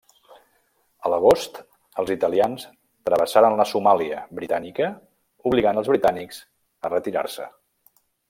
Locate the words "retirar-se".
6.97-7.49